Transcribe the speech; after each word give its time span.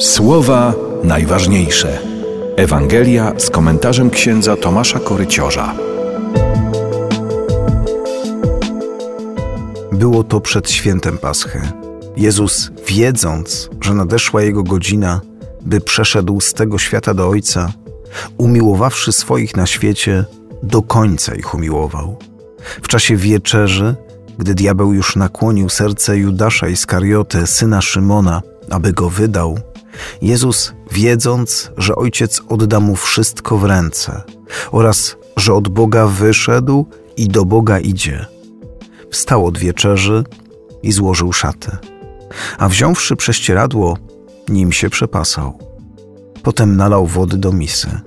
Słowa 0.00 0.74
najważniejsze. 1.04 1.98
Ewangelia 2.56 3.32
z 3.38 3.50
komentarzem 3.50 4.10
księdza 4.10 4.56
Tomasza 4.56 4.98
Koryciorza. 4.98 5.74
Było 9.92 10.24
to 10.24 10.40
przed 10.40 10.70
świętem 10.70 11.18
Paschy. 11.18 11.60
Jezus, 12.16 12.70
wiedząc, 12.88 13.70
że 13.80 13.94
nadeszła 13.94 14.42
jego 14.42 14.62
godzina, 14.62 15.20
by 15.60 15.80
przeszedł 15.80 16.40
z 16.40 16.54
tego 16.54 16.78
świata 16.78 17.14
do 17.14 17.28
Ojca, 17.28 17.72
umiłowawszy 18.38 19.12
swoich 19.12 19.56
na 19.56 19.66
świecie, 19.66 20.24
do 20.62 20.82
końca 20.82 21.34
ich 21.34 21.54
umiłował. 21.54 22.16
W 22.82 22.88
czasie 22.88 23.16
wieczerzy, 23.16 23.94
gdy 24.38 24.54
diabeł 24.54 24.92
już 24.92 25.16
nakłonił 25.16 25.68
serce 25.68 26.18
Judasza 26.18 26.68
Iskarioty, 26.68 27.46
syna 27.46 27.80
Szymona, 27.80 28.42
aby 28.70 28.92
go 28.92 29.10
wydał, 29.10 29.58
Jezus, 30.22 30.72
wiedząc, 30.90 31.70
że 31.76 31.96
Ojciec 31.96 32.42
odda 32.48 32.80
mu 32.80 32.96
wszystko 32.96 33.58
w 33.58 33.64
ręce 33.64 34.22
oraz 34.72 35.16
że 35.36 35.54
od 35.54 35.68
Boga 35.68 36.06
wyszedł 36.06 36.86
i 37.16 37.28
do 37.28 37.44
Boga 37.44 37.78
idzie, 37.78 38.26
wstał 39.10 39.46
od 39.46 39.58
wieczerzy 39.58 40.24
i 40.82 40.92
złożył 40.92 41.32
szaty, 41.32 41.70
a 42.58 42.68
wziąwszy 42.68 43.16
prześcieradło, 43.16 43.98
nim 44.48 44.72
się 44.72 44.90
przepasał. 44.90 45.58
Potem 46.42 46.76
nalał 46.76 47.06
wody 47.06 47.36
do 47.36 47.52
misy 47.52 48.00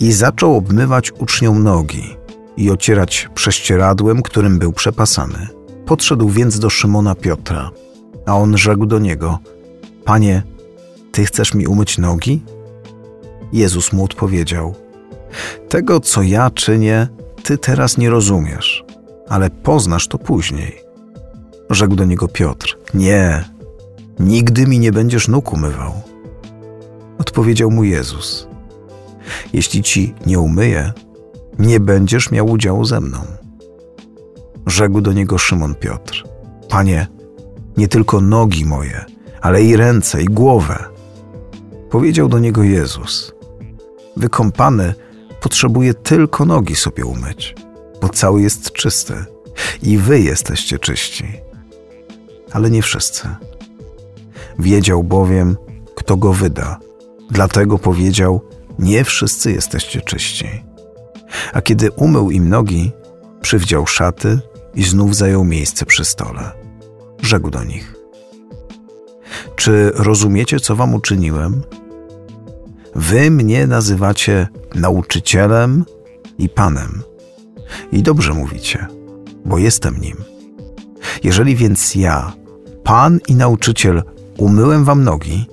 i 0.00 0.12
zaczął 0.12 0.56
obmywać 0.56 1.12
uczniom 1.12 1.62
nogi 1.62 2.16
i 2.56 2.70
ocierać 2.70 3.28
prześcieradłem, 3.34 4.22
którym 4.22 4.58
był 4.58 4.72
przepasany. 4.72 5.48
Podszedł 5.86 6.28
więc 6.28 6.58
do 6.58 6.70
Szymona 6.70 7.14
Piotra, 7.14 7.70
a 8.26 8.36
on 8.36 8.58
rzekł 8.58 8.86
do 8.86 8.98
niego: 8.98 9.38
Panie, 10.04 10.42
ty 11.12 11.24
chcesz 11.24 11.54
mi 11.54 11.66
umyć 11.66 11.98
nogi? 11.98 12.42
Jezus 13.52 13.92
mu 13.92 14.04
odpowiedział: 14.04 14.74
Tego, 15.68 16.00
co 16.00 16.22
ja 16.22 16.50
czynię, 16.50 17.08
ty 17.42 17.58
teraz 17.58 17.98
nie 17.98 18.10
rozumiesz, 18.10 18.84
ale 19.28 19.50
poznasz 19.50 20.08
to 20.08 20.18
później. 20.18 20.80
Rzekł 21.70 21.94
do 21.94 22.04
niego 22.04 22.28
Piotr: 22.28 22.78
Nie, 22.94 23.44
nigdy 24.18 24.66
mi 24.66 24.78
nie 24.78 24.92
będziesz 24.92 25.28
nóg 25.28 25.52
umywał. 25.52 25.92
Odpowiedział 27.18 27.70
mu 27.70 27.84
Jezus: 27.84 28.48
Jeśli 29.52 29.82
ci 29.82 30.14
nie 30.26 30.38
umyję, 30.38 30.92
nie 31.58 31.80
będziesz 31.80 32.30
miał 32.30 32.46
udziału 32.46 32.84
ze 32.84 33.00
mną. 33.00 33.18
Rzekł 34.66 35.00
do 35.00 35.12
niego 35.12 35.38
Szymon 35.38 35.74
Piotr: 35.74 36.24
Panie, 36.68 37.06
nie 37.76 37.88
tylko 37.88 38.20
nogi 38.20 38.64
moje, 38.64 39.04
ale 39.40 39.62
i 39.62 39.76
ręce 39.76 40.22
i 40.22 40.24
głowę. 40.24 40.84
Powiedział 41.90 42.28
do 42.28 42.38
niego 42.38 42.62
Jezus: 42.62 43.32
Wykąpany 44.16 44.94
potrzebuje 45.40 45.94
tylko 45.94 46.44
nogi 46.44 46.76
sobie 46.76 47.04
umyć, 47.04 47.54
bo 48.00 48.08
cały 48.08 48.42
jest 48.42 48.72
czysty 48.72 49.24
i 49.82 49.98
wy 49.98 50.20
jesteście 50.20 50.78
czyści. 50.78 51.24
Ale 52.52 52.70
nie 52.70 52.82
wszyscy. 52.82 53.28
Wiedział 54.58 55.04
bowiem, 55.04 55.56
kto 55.94 56.16
go 56.16 56.32
wyda, 56.32 56.78
dlatego 57.30 57.78
powiedział: 57.78 58.40
Nie 58.78 59.04
wszyscy 59.04 59.52
jesteście 59.52 60.00
czyści. 60.00 60.48
A 61.52 61.62
kiedy 61.62 61.90
umył 61.90 62.30
im 62.30 62.48
nogi, 62.48 62.92
przywdział 63.40 63.86
szaty 63.86 64.40
i 64.74 64.82
znów 64.84 65.16
zajął 65.16 65.44
miejsce 65.44 65.86
przy 65.86 66.04
stole. 66.04 66.50
Rzekł 67.22 67.50
do 67.50 67.64
nich: 67.64 67.94
Czy 69.56 69.92
rozumiecie, 69.94 70.60
co 70.60 70.76
wam 70.76 70.94
uczyniłem? 70.94 71.62
Wy 72.94 73.30
mnie 73.30 73.66
nazywacie 73.66 74.48
nauczycielem 74.74 75.84
i 76.38 76.48
panem. 76.48 77.02
I 77.92 78.02
dobrze 78.02 78.34
mówicie, 78.34 78.86
bo 79.44 79.58
jestem 79.58 80.00
nim. 80.00 80.16
Jeżeli 81.24 81.56
więc 81.56 81.94
ja, 81.94 82.32
pan 82.84 83.20
i 83.28 83.34
nauczyciel, 83.34 84.02
umyłem 84.38 84.84
wam 84.84 85.04
nogi, 85.04 85.46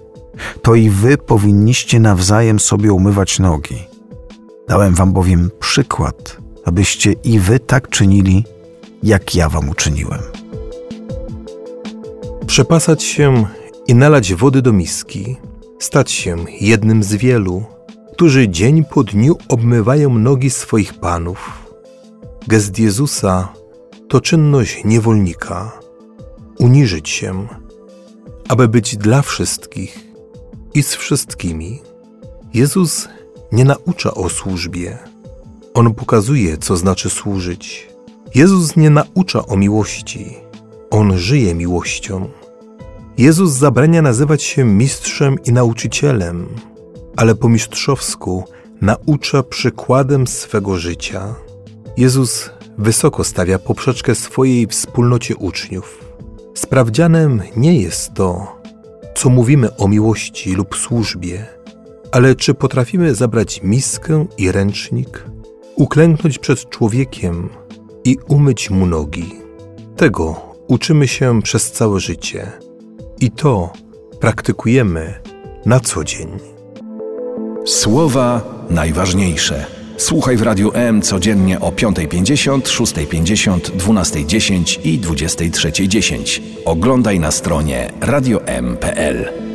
to 0.62 0.76
i 0.76 0.90
wy 0.90 1.18
powinniście 1.18 2.00
nawzajem 2.00 2.60
sobie 2.60 2.94
umywać 2.94 3.40
nogi. 3.40 3.78
Dałem 4.68 4.94
wam 4.94 5.14
bowiem 5.14 5.50
przykład, 5.60 6.38
abyście 6.66 7.12
i 7.12 7.40
wy 7.40 7.60
tak 7.60 7.90
czynili, 7.90 8.46
jak 9.04 9.36
ja 9.36 9.50
wam 9.50 9.70
uczyniłem. 9.70 10.20
Przepasać 12.48 13.04
się 13.04 13.46
i 13.88 13.96
nalać 13.96 14.34
wody 14.34 14.62
do 14.62 14.74
miski, 14.74 15.38
stać 15.80 16.12
się 16.12 16.36
jednym 16.62 17.04
z 17.04 17.16
wielu, 17.16 17.64
którzy 18.14 18.50
dzień 18.50 18.86
po 18.86 19.04
dniu 19.04 19.38
obmywają 19.50 20.18
nogi 20.18 20.50
swoich 20.50 20.94
panów. 20.94 21.68
Gest 22.48 22.80
Jezusa 22.80 23.54
to 24.08 24.22
czynność 24.22 24.82
niewolnika, 24.86 25.72
uniżyć 26.60 27.10
się, 27.10 27.48
aby 28.50 28.68
być 28.68 28.98
dla 28.98 29.22
wszystkich 29.22 30.00
i 30.74 30.84
z 30.84 30.96
wszystkimi. 30.96 31.82
Jezus 32.54 33.08
nie 33.52 33.66
naucza 33.66 34.14
o 34.14 34.30
służbie. 34.30 34.98
On 35.74 35.94
pokazuje, 35.94 36.58
co 36.58 36.78
znaczy 36.78 37.10
służyć. 37.10 37.90
Jezus 38.36 38.76
nie 38.76 38.90
naucza 38.90 39.46
o 39.46 39.58
miłości. 39.58 40.38
On 40.90 41.18
żyje 41.18 41.56
miłością. 41.56 42.30
Jezus 43.18 43.52
zabrania 43.52 44.02
nazywać 44.02 44.44
się 44.44 44.64
mistrzem 44.66 45.36
i 45.46 45.52
nauczycielem, 45.52 46.48
ale 47.16 47.36
po 47.36 47.50
mistrzowsku 47.50 48.44
naucza 48.82 49.44
przykładem 49.44 50.28
swego 50.28 50.78
życia. 50.78 51.36
Jezus 51.98 52.50
wysoko 52.78 53.24
stawia 53.24 53.60
poprzeczkę 53.60 54.16
swojej 54.16 54.68
wspólnocie 54.68 55.36
uczniów. 55.36 56.06
Sprawdzianem 56.54 57.42
nie 57.56 57.82
jest 57.82 58.14
to, 58.14 58.58
co 59.16 59.30
mówimy 59.30 59.76
o 59.78 59.88
miłości 59.88 60.54
lub 60.54 60.76
służbie, 60.76 61.46
ale 62.12 62.36
czy 62.36 62.54
potrafimy 62.54 63.16
zabrać 63.16 63.64
miskę 63.64 64.26
i 64.38 64.52
ręcznik, 64.52 65.26
uklęknąć 65.76 66.40
przed 66.40 66.70
człowiekiem 66.70 67.50
i 68.04 68.18
umyć 68.28 68.70
mu 68.70 68.86
nogi. 68.86 69.36
Tego 69.96 70.36
uczymy 70.68 71.08
się 71.08 71.42
przez 71.42 71.72
całe 71.72 72.00
życie 72.00 72.67
i 73.20 73.32
to 73.32 73.74
praktykujemy 74.20 75.14
na 75.66 75.80
co 75.80 76.04
dzień. 76.04 76.28
Słowa 77.66 78.42
najważniejsze. 78.70 79.66
Słuchaj 79.98 80.38
w 80.38 80.42
Radiu 80.42 80.72
M 80.74 81.02
codziennie 81.02 81.60
o 81.60 81.72
5.50, 81.72 82.62
6.50, 82.62 83.60
12.10 83.60 84.80
i 84.84 85.00
23.10. 85.00 86.42
Oglądaj 86.66 87.20
na 87.20 87.32
stronie 87.32 87.92
radiom.pl. 88.02 89.47